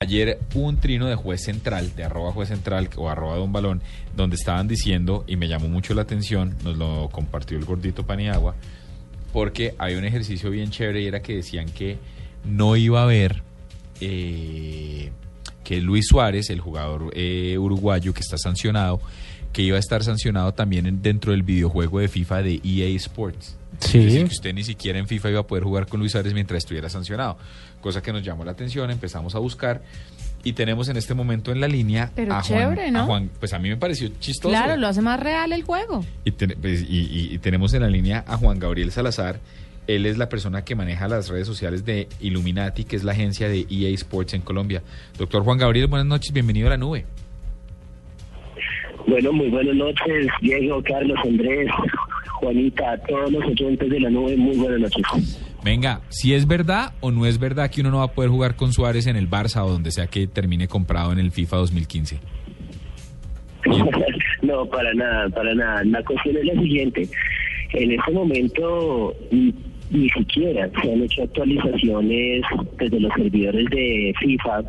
Ayer 0.00 0.38
un 0.52 0.76
trino 0.76 1.06
de 1.06 1.14
juez 1.14 1.42
central, 1.42 1.96
de 1.96 2.04
arroba 2.04 2.30
juez 2.30 2.50
central 2.50 2.90
o 2.96 3.08
arroba 3.08 3.38
don 3.38 3.50
balón, 3.50 3.80
donde 4.14 4.36
estaban 4.36 4.68
diciendo, 4.68 5.24
y 5.26 5.36
me 5.36 5.48
llamó 5.48 5.68
mucho 5.68 5.94
la 5.94 6.02
atención, 6.02 6.54
nos 6.64 6.76
lo 6.76 7.08
compartió 7.10 7.56
el 7.56 7.64
gordito 7.64 8.04
Paniagua, 8.04 8.54
porque 9.32 9.74
hay 9.78 9.94
un 9.94 10.04
ejercicio 10.04 10.50
bien 10.50 10.70
chévere 10.70 11.00
y 11.00 11.06
era 11.06 11.22
que 11.22 11.36
decían 11.36 11.70
que 11.70 11.96
no 12.44 12.76
iba 12.76 13.00
a 13.00 13.04
haber 13.04 13.42
eh, 14.02 15.12
que 15.64 15.80
Luis 15.80 16.08
Suárez, 16.08 16.50
el 16.50 16.60
jugador 16.60 17.10
eh, 17.14 17.56
uruguayo 17.56 18.12
que 18.12 18.20
está 18.20 18.36
sancionado, 18.36 19.00
que 19.56 19.62
iba 19.62 19.78
a 19.78 19.80
estar 19.80 20.04
sancionado 20.04 20.52
también 20.52 20.84
en- 20.84 21.00
dentro 21.00 21.32
del 21.32 21.42
videojuego 21.42 21.98
de 21.98 22.08
FIFA 22.08 22.42
de 22.42 22.60
EA 22.62 22.88
Sports. 22.96 23.56
Sí. 23.78 23.96
Es 24.00 24.04
decir, 24.04 24.26
que 24.26 24.34
usted 24.34 24.52
ni 24.52 24.62
siquiera 24.64 24.98
en 24.98 25.06
FIFA 25.08 25.30
iba 25.30 25.40
a 25.40 25.46
poder 25.46 25.64
jugar 25.64 25.86
con 25.86 25.98
Luis 25.98 26.12
Suárez 26.12 26.34
mientras 26.34 26.58
estuviera 26.58 26.90
sancionado. 26.90 27.38
Cosa 27.80 28.02
que 28.02 28.12
nos 28.12 28.22
llamó 28.22 28.44
la 28.44 28.50
atención, 28.50 28.90
empezamos 28.90 29.34
a 29.34 29.38
buscar 29.38 29.80
y 30.44 30.52
tenemos 30.52 30.90
en 30.90 30.98
este 30.98 31.14
momento 31.14 31.52
en 31.52 31.60
la 31.62 31.68
línea 31.68 32.12
Pero 32.14 32.34
a, 32.34 32.42
chévere, 32.42 32.82
Juan, 32.82 32.92
¿no? 32.92 33.00
a 33.00 33.04
Juan. 33.06 33.30
Pues 33.40 33.54
a 33.54 33.58
mí 33.58 33.70
me 33.70 33.78
pareció 33.78 34.10
chistoso. 34.20 34.50
Claro, 34.50 34.76
lo 34.76 34.88
hace 34.88 35.00
más 35.00 35.18
real 35.18 35.50
el 35.54 35.62
juego. 35.62 36.04
Y, 36.26 36.32
pues, 36.32 36.82
y- 36.82 36.98
y- 37.10 37.34
y 37.34 37.38
tenemos 37.38 37.72
en 37.72 37.80
la 37.80 37.88
línea 37.88 38.24
a 38.28 38.36
Juan 38.36 38.58
Gabriel 38.58 38.92
Salazar. 38.92 39.40
Él 39.86 40.04
es 40.04 40.18
la 40.18 40.28
persona 40.28 40.64
que 40.66 40.74
maneja 40.74 41.08
las 41.08 41.30
redes 41.30 41.46
sociales 41.46 41.86
de 41.86 42.08
Illuminati, 42.20 42.84
que 42.84 42.96
es 42.96 43.04
la 43.04 43.12
agencia 43.12 43.48
de 43.48 43.66
EA 43.70 43.88
Sports 43.94 44.34
en 44.34 44.42
Colombia. 44.42 44.82
Doctor 45.16 45.44
Juan 45.44 45.56
Gabriel, 45.56 45.86
buenas 45.86 46.06
noches, 46.06 46.30
bienvenido 46.34 46.66
a 46.66 46.70
la 46.70 46.76
nube. 46.76 47.06
Bueno, 49.06 49.32
muy 49.32 49.48
buenas 49.48 49.76
noches, 49.76 50.26
Diego, 50.40 50.82
Carlos, 50.82 51.18
Andrés, 51.24 51.70
Juanita, 52.40 52.92
a 52.92 52.98
todos 52.98 53.30
los 53.30 53.44
oyentes 53.44 53.88
de 53.88 54.00
la 54.00 54.10
nube, 54.10 54.36
muy 54.36 54.56
buenas 54.56 54.80
noches. 54.80 55.40
Venga, 55.64 56.00
si 56.08 56.34
es 56.34 56.46
verdad 56.46 56.92
o 57.00 57.10
no 57.10 57.26
es 57.26 57.38
verdad 57.38 57.70
que 57.70 57.80
uno 57.80 57.90
no 57.90 57.98
va 57.98 58.04
a 58.04 58.12
poder 58.12 58.30
jugar 58.30 58.56
con 58.56 58.72
Suárez 58.72 59.06
en 59.06 59.16
el 59.16 59.28
Barça 59.28 59.64
o 59.64 59.70
donde 59.70 59.90
sea 59.90 60.06
que 60.06 60.26
termine 60.26 60.68
comprado 60.68 61.12
en 61.12 61.18
el 61.18 61.30
FIFA 61.30 61.56
2015. 61.56 62.18
no, 64.42 64.66
para 64.66 64.92
nada, 64.94 65.28
para 65.28 65.54
nada. 65.54 65.84
La 65.84 66.02
cuestión 66.04 66.36
es 66.36 66.44
la 66.44 66.62
siguiente. 66.62 67.08
En 67.72 67.92
este 67.92 68.12
momento 68.12 69.14
ni, 69.30 69.54
ni 69.90 70.08
siquiera 70.10 70.68
se 70.80 70.92
han 70.92 71.02
hecho 71.02 71.22
actualizaciones 71.22 72.42
desde 72.78 73.00
los 73.00 73.12
servidores 73.14 73.66
de 73.70 74.14
FIFA 74.20 74.62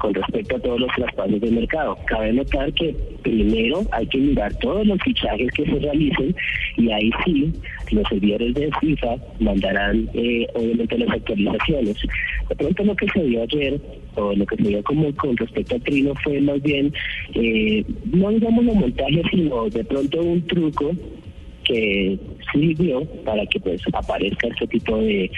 con 0.00 0.14
respecto 0.14 0.56
a 0.56 0.60
todos 0.60 0.80
los 0.80 0.90
traspasos 0.96 1.40
del 1.40 1.52
mercado. 1.52 1.96
Cabe 2.06 2.32
notar 2.32 2.72
que 2.72 2.96
primero 3.22 3.82
hay 3.92 4.06
que 4.06 4.18
mirar 4.18 4.52
todos 4.58 4.86
los 4.86 4.98
fichajes 5.02 5.52
que 5.52 5.64
se 5.64 5.78
realicen 5.78 6.34
y 6.76 6.90
ahí 6.90 7.10
sí 7.24 7.52
los 7.92 8.08
servidores 8.08 8.54
de 8.54 8.70
FIFA 8.80 9.16
mandarán 9.40 10.08
eh, 10.14 10.46
obviamente 10.54 10.98
las 10.98 11.10
actualizaciones. 11.10 11.96
De 12.48 12.56
pronto 12.56 12.84
lo 12.84 12.96
que 12.96 13.08
se 13.08 13.22
dio 13.22 13.42
ayer 13.42 13.80
o 14.16 14.32
lo 14.32 14.46
que 14.46 14.56
se 14.56 14.62
dio 14.62 14.82
como 14.82 15.14
con 15.16 15.36
respecto 15.36 15.76
a 15.76 15.80
Trino 15.80 16.14
fue 16.24 16.40
más 16.40 16.62
bien 16.62 16.92
eh, 17.34 17.84
no 18.12 18.30
digamos 18.30 18.64
un 18.66 18.80
montaje 18.80 19.22
sino 19.30 19.68
de 19.68 19.84
pronto 19.84 20.20
un 20.20 20.42
truco 20.46 20.92
que 21.64 22.18
sirvió 22.52 23.04
para 23.24 23.44
que 23.46 23.60
pues 23.60 23.80
aparezca 23.92 24.48
este 24.48 24.66
tipo 24.66 24.96
de, 24.98 25.30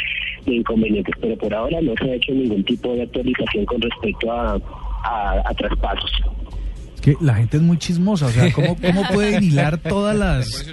de 0.46 0.54
inconvenientes, 0.54 1.14
pero 1.20 1.36
por 1.36 1.54
ahora 1.54 1.80
no 1.80 1.92
se 2.00 2.10
ha 2.10 2.14
hecho 2.14 2.32
ningún 2.32 2.64
tipo 2.64 2.92
de 2.94 3.02
actualización 3.02 3.64
con 3.66 3.80
respecto 3.80 4.30
a, 4.32 4.54
a, 5.04 5.42
a 5.44 5.54
traspasos. 5.54 6.10
Es 6.94 7.00
que 7.00 7.16
la 7.20 7.34
gente 7.34 7.56
es 7.56 7.62
muy 7.64 7.78
chismosa, 7.78 8.26
o 8.26 8.30
sea, 8.30 8.52
¿cómo, 8.52 8.76
cómo 8.80 9.02
pueden 9.12 9.42
hilar 9.42 9.78
todas 9.78 10.16
las... 10.16 10.64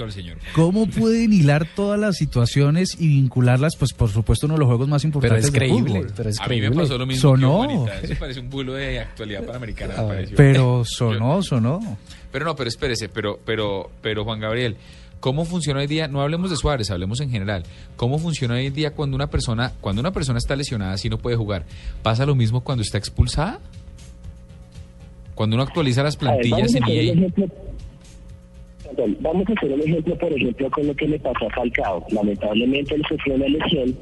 al 0.00 0.12
señor. 0.12 0.38
¿Cómo 0.54 0.86
pueden 0.86 1.30
hilar 1.32 1.66
todas 1.76 2.00
las 2.00 2.16
situaciones 2.16 2.96
y 2.98 3.08
vincularlas? 3.08 3.76
Pues 3.78 3.92
por 3.92 4.08
supuesto 4.08 4.46
uno 4.46 4.54
de 4.54 4.60
los 4.60 4.66
juegos 4.68 4.88
más 4.88 5.02
Pero 5.02 5.08
importantes 5.08 5.44
es 5.46 5.52
del 5.52 5.58
creíble, 5.60 6.00
fútbol. 6.00 6.12
pero 6.16 6.30
es 6.30 6.40
A 6.40 6.44
mí 6.44 6.54
me 6.54 6.60
creíble. 6.68 6.82
pasó 6.82 6.96
lo 6.98 7.04
mismo 7.06 7.20
Sonó. 7.20 7.60
que 7.68 7.74
Juanita. 7.74 8.00
Eso 8.00 8.14
parece 8.18 8.40
un 8.40 8.48
bulo 8.50 8.72
de 8.74 9.00
actualidad 9.00 9.44
panamericana. 9.44 10.02
ver. 10.04 10.28
Pero 10.34 10.84
sonó, 10.86 11.42
sonó. 11.42 11.98
Pero 12.32 12.46
no, 12.46 12.56
pero 12.56 12.68
espérese, 12.68 13.10
pero, 13.10 13.38
pero, 13.44 13.90
pero 14.00 14.24
Juan 14.24 14.40
Gabriel, 14.40 14.76
¿cómo 15.24 15.46
funciona 15.46 15.80
hoy 15.80 15.86
día? 15.86 16.06
No 16.06 16.20
hablemos 16.20 16.50
de 16.50 16.56
Suárez, 16.56 16.90
hablemos 16.90 17.18
en 17.22 17.30
general. 17.30 17.62
¿Cómo 17.96 18.18
funciona 18.18 18.56
hoy 18.56 18.68
día 18.68 18.90
cuando 18.90 19.16
una 19.16 19.30
persona, 19.30 19.72
cuando 19.80 20.02
una 20.02 20.12
persona 20.12 20.36
está 20.36 20.54
lesionada 20.54 20.98
si 20.98 21.08
no 21.08 21.16
puede 21.16 21.34
jugar? 21.34 21.64
¿Pasa 22.02 22.26
lo 22.26 22.34
mismo 22.34 22.62
cuando 22.62 22.82
está 22.82 22.98
expulsada? 22.98 23.58
Cuando 25.34 25.56
uno 25.56 25.62
actualiza 25.62 26.02
las 26.02 26.18
ver, 26.18 26.28
plantillas 26.28 26.74
vamos 26.74 26.74
a 26.74 26.76
en 26.76 26.84
hacer 26.84 26.98
un 26.98 27.06
EA. 27.06 27.12
ejemplo. 27.14 27.46
Perdón, 28.84 29.16
vamos 29.20 29.44
a 29.48 29.52
hacer 29.54 29.72
un 29.72 29.80
ejemplo, 29.80 30.18
por 30.18 30.32
ejemplo, 30.34 30.70
con 30.70 30.86
lo 30.88 30.94
que 30.94 31.08
le 31.08 31.18
pasó 31.18 31.46
a 31.46 31.54
Falcao. 31.54 32.06
Lamentablemente 32.10 32.94
él 32.94 33.02
sufrió 33.08 33.34
una 33.36 33.48
lesión. 33.48 33.96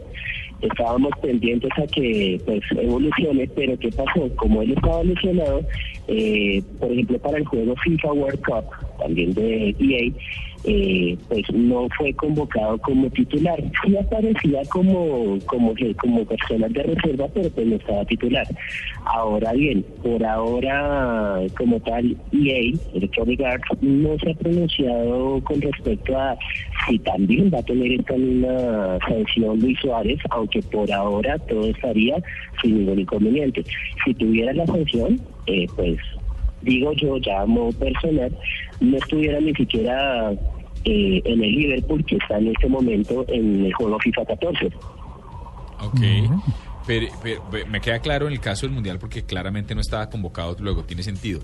Estábamos 0.60 1.12
pendientes 1.22 1.71
a 1.77 1.87
que 1.87 2.41
pues 2.44 2.62
evolucione, 2.72 3.49
pero 3.54 3.78
¿qué 3.78 3.91
pasó? 3.91 4.28
Como 4.34 4.62
él 4.62 4.72
estaba 4.72 5.04
lesionado, 5.04 5.60
eh, 6.09 6.60
por 6.81 6.91
ejemplo, 6.91 7.19
para 7.21 7.39
el 7.39 7.44
juego 7.47 7.77
FIFA 7.77 8.12
World 8.12 8.44
Cup, 8.44 8.65
también 9.03 9.35
de 9.35 9.75
EA, 9.79 10.13
eh, 10.65 11.17
pues 11.29 11.43
no 11.53 11.89
fue 11.97 12.13
convocado 12.15 12.79
como 12.79 13.11
titular. 13.11 13.59
Sí 13.85 13.97
aparecía 13.97 14.63
como 14.71 15.39
como 15.47 15.75
como 16.01 16.25
persona 16.25 16.69
de 16.69 16.83
reserva, 16.85 17.27
pero 17.35 17.51
pues 17.51 17.67
no 17.67 17.77
estaba 17.77 18.05
titular. 18.05 18.47
Ahora 19.05 19.53
bien, 19.53 19.85
por 20.03 20.25
ahora 20.25 21.41
como 21.57 21.81
tal 21.81 22.17
EA, 22.33 22.73
Electronic 22.95 23.41
Arts, 23.41 23.83
no 23.83 24.17
se 24.19 24.31
ha 24.31 24.35
pronunciado 24.35 25.43
con 25.43 25.61
respecto 25.61 26.17
a 26.17 26.37
si 26.87 26.99
también 27.01 27.51
va 27.53 27.59
a 27.59 27.63
tener 27.63 27.93
esta 27.93 28.15
misma 28.15 28.99
sanción 29.09 29.59
Luis 29.59 29.79
Suárez, 29.81 30.19
aunque 30.31 30.63
por 30.63 30.91
ahora 30.93 31.39
todo 31.39 31.67
estaría 31.69 32.17
sin 32.61 32.79
ningún 32.79 33.01
inconveniente. 33.01 33.65
Si 34.05 34.15
tuviera 34.15 34.53
la 34.53 34.67
sanción, 34.67 35.21
eh, 35.47 35.67
pues 35.75 35.99
digo 36.63 36.93
yo 36.93 37.19
ya 37.19 37.43
a 37.43 37.47
modo 37.47 37.73
personal, 37.73 38.33
no 38.82 38.97
estuviera 38.98 39.41
ni 39.41 39.53
siquiera 39.54 40.32
eh, 40.84 41.22
en 41.25 41.43
el 41.44 41.50
Liverpool 41.54 42.04
que 42.04 42.16
está 42.16 42.38
en 42.38 42.48
este 42.48 42.69
momento 42.69 43.25
en 43.28 43.66
el 43.66 43.72
juego 43.75 43.98
FIFA 44.00 44.25
14. 44.26 44.66
Ok. 45.81 46.00
Pero, 46.87 47.06
pero- 47.22 47.42
pero 47.50 47.66
me 47.69 47.81
queda 47.81 48.00
claro 48.00 48.26
en 48.26 48.32
el 48.32 48.41
caso 48.41 48.66
del 48.66 48.75
Mundial 48.75 48.98
porque 48.98 49.22
claramente 49.25 49.75
no 49.75 49.81
estaba 49.81 50.10
convocado, 50.10 50.56
luego 50.59 50.82
tiene 50.84 51.03
sentido. 51.03 51.41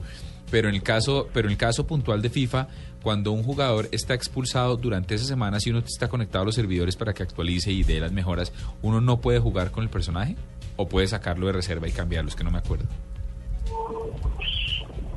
Pero 0.51 0.69
en 0.69 0.75
el 0.75 0.83
caso, 0.83 1.29
pero 1.33 1.47
en 1.47 1.53
el 1.53 1.59
caso 1.59 1.87
puntual 1.87 2.23
de 2.23 2.31
FIFA, 2.31 2.69
cuando 3.03 3.33
un 3.33 3.43
jugador 3.45 3.89
está 3.93 4.15
expulsado 4.15 4.77
durante 4.77 5.15
esa 5.15 5.27
semana, 5.27 5.61
si 5.61 5.71
uno 5.71 5.81
está 5.81 6.09
conectado 6.09 6.43
a 6.43 6.47
los 6.47 6.55
servidores 6.55 6.97
para 6.97 7.13
que 7.13 7.23
actualice 7.23 7.71
y 7.71 7.83
dé 7.85 8.01
las 8.01 8.13
mejoras, 8.13 8.53
¿uno 8.83 9.01
no 9.01 9.21
puede 9.21 9.39
jugar 9.41 9.71
con 9.71 9.85
el 9.85 9.91
personaje? 9.91 10.37
¿O 10.77 10.89
puede 10.89 11.07
sacarlo 11.07 11.47
de 11.47 11.53
reserva 11.53 11.87
y 11.87 11.93
cambiarlo? 11.93 12.31
Es 12.31 12.35
que 12.35 12.45
no 12.45 12.51
me 12.51 12.59
acuerdo. 12.59 12.87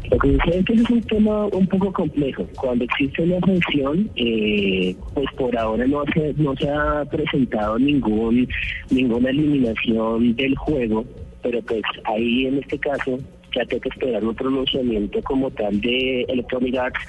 Lo 0.09 0.17
que 0.17 0.33
sucede 0.33 0.59
es 0.59 0.65
que 0.65 0.73
es 0.73 0.89
un 0.89 1.01
tema 1.03 1.45
un 1.47 1.67
poco 1.67 1.93
complejo. 1.93 2.45
Cuando 2.59 2.83
existe 2.85 3.21
una 3.21 3.39
sanción, 3.39 4.09
eh, 4.15 4.95
pues 5.13 5.27
por 5.37 5.55
ahora 5.57 5.85
no 5.87 6.03
se, 6.13 6.33
no 6.37 6.55
se 6.55 6.69
ha 6.69 7.05
presentado 7.05 7.77
ningún 7.77 8.47
ninguna 8.89 9.29
eliminación 9.29 10.35
del 10.35 10.55
juego, 10.57 11.05
pero 11.41 11.61
pues 11.61 11.81
ahí 12.05 12.47
en 12.47 12.57
este 12.57 12.77
caso 12.79 13.17
ya 13.55 13.65
tengo 13.65 13.81
que 13.81 13.89
esperar 13.89 14.23
un 14.23 14.35
pronunciamiento 14.35 15.21
como 15.23 15.51
tal 15.51 15.79
de 15.81 16.23
Electronic 16.23 16.75
Arts 16.77 16.99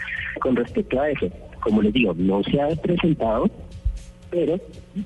con 0.40 0.56
respecto 0.56 1.00
a 1.00 1.10
eso. 1.10 1.28
Como 1.60 1.82
les 1.82 1.92
digo, 1.92 2.14
no 2.16 2.42
se 2.44 2.60
ha 2.60 2.68
presentado, 2.76 3.48
pero 4.30 4.58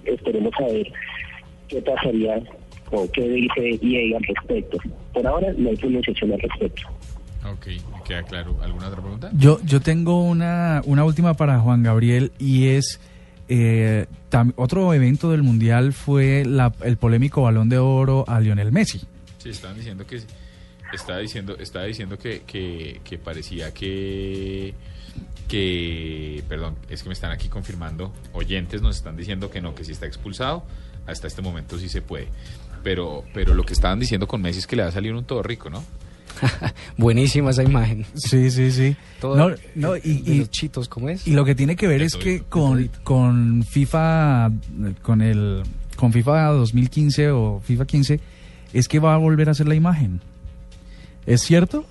esperemos 0.05 0.53
a 0.59 0.67
ver 0.67 0.93
qué 1.69 1.83
pasaría 1.83 2.43
o 2.91 3.09
qué 3.13 3.29
dice 3.29 3.79
EA 3.83 4.17
al 4.17 4.25
respecto. 4.25 4.79
Por 5.13 5.27
ahora 5.27 5.53
no 5.57 5.71
hay 5.71 5.77
pronunciación 5.77 6.33
al 6.33 6.41
respecto. 6.41 6.83
Ok, 7.53 7.67
me 7.67 8.03
queda 8.05 8.23
claro. 8.25 8.57
¿Alguna 8.63 8.89
otra 8.89 9.01
pregunta? 9.01 9.31
Yo, 9.35 9.61
yo 9.65 9.81
tengo 9.81 10.23
una, 10.23 10.83
una 10.85 11.05
última 11.05 11.35
para 11.35 11.59
Juan 11.61 11.83
Gabriel 11.83 12.33
y 12.39 12.69
es 12.69 12.99
eh, 13.49 14.07
tam- 14.31 14.53
otro 14.57 14.93
evento 14.95 15.31
del 15.31 15.43
Mundial 15.43 15.93
fue 15.93 16.45
la- 16.45 16.73
el 16.83 16.97
polémico 16.97 17.43
balón 17.43 17.69
de 17.69 17.79
oro 17.79 18.25
a 18.29 18.41
Lionel 18.41 18.73
Messi. 18.73 19.01
Sí, 19.39 19.51
estaban 19.51 19.77
diciendo 19.77 20.05
que 20.07 20.21
estaba 20.93 21.19
diciendo, 21.21 21.57
estaba 21.59 21.85
diciendo 21.85 22.19
que, 22.19 22.43
que, 22.47 23.01
que 23.05 23.19
parecía 23.19 23.73
que 23.73 24.75
que 25.49 26.43
perdón, 26.49 26.75
es 26.91 27.03
que 27.03 27.09
me 27.09 27.13
están 27.13 27.31
aquí 27.31 27.49
confirmando, 27.49 28.13
oyentes 28.33 28.83
nos 28.83 28.97
están 28.97 29.17
diciendo 29.17 29.51
que 29.51 29.61
no, 29.61 29.75
que 29.75 29.85
si 29.85 29.93
está 29.93 30.07
expulsado, 30.07 30.65
hasta 31.07 31.27
este 31.29 31.41
momento 31.43 31.79
sí 31.79 31.89
se 31.89 32.03
puede. 32.03 32.29
pero, 32.83 33.23
pero 33.33 33.55
lo 33.55 33.65
que 33.65 33.73
estaban 33.73 34.01
diciendo 34.01 34.27
con 34.27 34.43
Messi 34.43 34.59
es 34.59 34.67
que 34.67 34.75
le 34.77 34.83
va 34.83 34.89
a 34.89 34.93
salir 34.93 35.15
un 35.15 35.25
todo 35.25 35.43
rico, 35.43 35.71
¿no? 35.71 35.85
Buenísima 36.97 37.51
esa 37.51 37.63
imagen. 37.63 38.05
Sí, 38.15 38.51
sí, 38.51 38.71
sí. 38.71 38.97
Todo 39.21 39.37
No, 39.37 39.55
no, 39.75 39.93
de- 39.93 40.01
y, 40.05 40.39
los 40.39 40.51
chitos, 40.51 40.89
¿cómo 40.89 41.09
es? 41.09 41.27
y 41.27 41.33
lo 41.33 41.45
que 41.45 41.55
tiene 41.55 41.77
que 41.77 41.87
ver 41.87 42.03
es 42.03 42.17
que 42.17 42.43
con, 42.43 42.91
con 43.05 43.63
FIFA, 43.65 44.51
con 45.03 45.23
el 45.23 45.63
con 45.97 46.13
FIFA 46.13 46.49
2015 46.51 47.31
o 47.31 47.61
FIFA 47.65 47.87
15, 47.87 48.21
es 48.73 48.89
que 48.89 48.99
va 48.99 49.15
a 49.15 49.17
volver 49.17 49.49
a 49.49 49.53
hacer 49.53 49.67
la 49.67 49.75
imagen. 49.75 50.21
¿Es 51.25 51.41
cierto? 51.43 51.87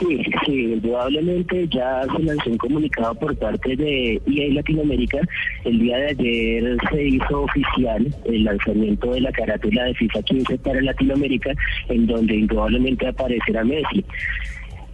Sí, 0.00 0.22
sí, 0.46 0.52
indudablemente 0.52 1.68
ya 1.68 2.06
se 2.16 2.22
lanzó 2.22 2.50
un 2.50 2.56
comunicado 2.56 3.14
por 3.16 3.36
parte 3.36 3.76
de 3.76 4.14
EA 4.26 4.54
Latinoamérica. 4.54 5.18
El 5.64 5.78
día 5.78 5.98
de 5.98 6.06
ayer 6.08 6.76
se 6.90 7.04
hizo 7.06 7.42
oficial 7.42 8.06
el 8.24 8.44
lanzamiento 8.44 9.12
de 9.12 9.20
la 9.20 9.32
carátula 9.32 9.84
de 9.84 9.94
FIFA 9.94 10.22
15 10.22 10.58
para 10.58 10.80
Latinoamérica, 10.80 11.52
en 11.90 12.06
donde 12.06 12.34
indudablemente 12.34 13.08
aparecerá 13.08 13.62
Messi. 13.62 14.02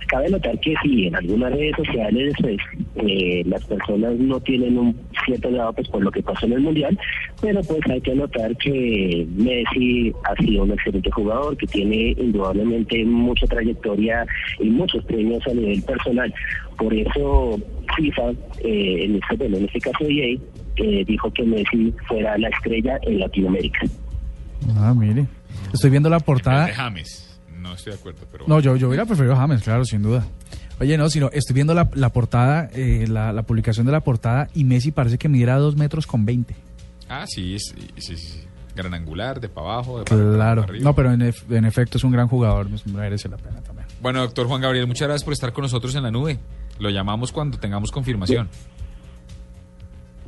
Cabe 0.07 0.31
notar 0.31 0.59
que 0.61 0.75
sí, 0.83 1.07
en 1.07 1.17
algunas 1.17 1.53
redes 1.53 1.75
sociales 1.77 2.35
pues, 2.41 2.57
eh, 2.97 3.43
las 3.47 3.65
personas 3.65 4.15
no 4.19 4.41
tienen 4.41 4.79
un 4.79 4.97
cierto 5.25 5.51
grado 5.51 5.73
pues 5.73 5.89
por 5.89 6.03
lo 6.03 6.11
que 6.11 6.23
pasó 6.23 6.47
en 6.47 6.53
el 6.53 6.61
Mundial, 6.61 6.99
pero 7.41 7.61
pues 7.63 7.81
hay 7.91 8.01
que 8.01 8.15
notar 8.15 8.57
que 8.57 9.27
Messi 9.37 10.13
ha 10.25 10.35
sido 10.43 10.63
un 10.63 10.73
excelente 10.73 11.11
jugador, 11.11 11.57
que 11.57 11.67
tiene 11.67 12.15
indudablemente 12.19 13.05
mucha 13.05 13.47
trayectoria 13.47 14.27
y 14.61 14.71
muchos 14.71 15.05
premios 15.05 15.45
a 15.47 15.55
nivel 15.55 15.83
personal. 15.83 16.33
Por 16.79 16.95
eso 16.95 17.59
FIFA, 17.97 18.31
eh, 18.65 19.05
en, 19.05 19.17
este, 19.17 19.37
bueno, 19.37 19.57
en 19.57 19.65
este 19.65 19.81
caso 19.81 20.05
EA, 20.05 20.39
eh, 20.77 21.05
dijo 21.07 21.33
que 21.33 21.43
Messi 21.43 21.93
fuera 22.07 22.37
la 22.39 22.49
estrella 22.49 22.99
en 23.03 23.19
Latinoamérica. 23.19 23.81
Ah, 24.77 24.95
mire. 24.95 25.27
Estoy 25.73 25.91
viendo 25.91 26.09
la 26.09 26.21
portada. 26.21 26.67
de 26.67 26.73
James. 26.73 27.36
No 27.77 27.79
estoy 27.79 27.93
de 27.93 27.99
acuerdo, 27.99 28.27
pero... 28.33 28.45
No, 28.49 28.61
yo, 28.61 28.77
yo 28.77 28.89
hubiera 28.89 29.05
preferido 29.05 29.35
a 29.35 29.37
James, 29.37 29.63
claro, 29.63 29.85
sin 29.85 30.03
duda. 30.03 30.25
Oye, 30.81 30.97
no, 30.99 31.09
sino 31.11 31.29
estoy 31.33 31.55
viendo 31.55 31.75
la, 31.75 31.89
la 31.95 32.11
portada, 32.11 32.69
eh, 32.75 33.07
la, 33.09 33.33
la 33.33 33.43
publicación 33.43 33.87
de 33.87 33.93
la 33.93 34.01
portada 34.01 34.49
y 34.55 34.65
Messi 34.65 34.93
parece 34.93 35.19
que 35.19 35.29
midiera 35.29 35.57
dos 35.57 35.77
metros 35.77 36.07
con 36.07 36.25
20. 36.25 36.55
Ah, 37.09 37.25
sí, 37.27 37.59
sí, 37.59 37.75
sí, 37.99 38.17
sí. 38.17 38.43
Gran 38.75 38.93
angular, 38.93 39.41
de 39.41 39.49
para 39.49 39.75
abajo, 39.75 39.99
de 40.01 40.05
para 40.05 40.21
Claro. 40.23 40.61
para 40.63 40.73
arriba. 40.73 40.85
No, 40.85 40.95
pero 40.95 41.13
en, 41.13 41.21
ef- 41.21 41.51
en 41.51 41.65
efecto 41.65 41.97
es 41.99 42.05
un 42.05 42.13
gran 42.13 42.29
jugador, 42.29 42.69
pues, 42.69 42.87
merece 42.87 43.29
la 43.29 43.37
pena 43.39 43.63
también. 43.63 43.87
Bueno, 44.03 44.21
doctor 44.21 44.47
Juan 44.47 44.61
Gabriel, 44.61 44.87
muchas 44.87 45.09
gracias 45.09 45.25
por 45.25 45.33
estar 45.33 45.53
con 45.53 45.63
nosotros 45.63 45.95
en 45.95 46.03
la 46.03 46.11
nube. 46.11 46.39
Lo 46.79 46.91
llamamos 46.91 47.33
cuando 47.33 47.59
tengamos 47.59 47.91
confirmación. 47.91 48.49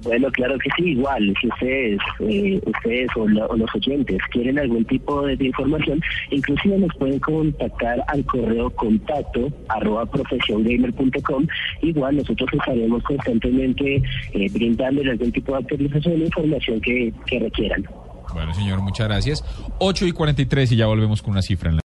Bueno, 0.02 0.30
claro 0.30 0.58
que 0.58 0.70
sí, 0.76 0.90
igual, 0.90 1.34
si 1.40 1.48
ustedes, 1.48 2.00
eh, 2.20 2.60
ustedes 2.64 3.08
o, 3.16 3.26
los 3.28 3.74
oyentes 3.74 4.18
quieren 4.30 4.58
algún 4.58 4.84
tipo 4.84 5.26
de, 5.26 5.36
de 5.36 5.46
información, 5.46 6.00
inclusive 6.30 6.78
nos 6.78 6.94
pueden 6.96 7.18
contactar 7.18 8.02
al 8.06 8.24
correo 8.24 8.70
contacto 8.70 9.50
arroba 9.68 10.06
profesiongamer.com. 10.06 11.46
Igual 11.82 12.16
nosotros 12.16 12.48
estaremos 12.52 13.02
constantemente 13.02 14.02
eh, 14.32 14.48
brindándoles 14.52 15.12
algún 15.12 15.32
tipo 15.32 15.52
de 15.52 15.58
actualización 15.58 16.22
e 16.22 16.24
información 16.26 16.80
que, 16.80 17.12
que 17.26 17.38
requieran. 17.40 17.84
Bueno, 18.32 18.54
señor, 18.54 18.80
muchas 18.80 19.08
gracias. 19.08 19.44
8 19.78 20.06
y 20.06 20.12
43 20.12 20.72
y 20.72 20.76
ya 20.76 20.86
volvemos 20.86 21.22
con 21.22 21.32
una 21.32 21.42
cifra 21.42 21.70
en 21.70 21.74
la 21.74 21.76